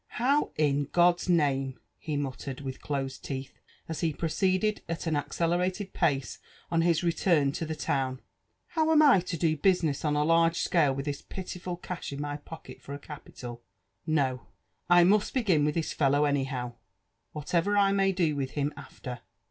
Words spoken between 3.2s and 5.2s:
teeth as he proceeded at an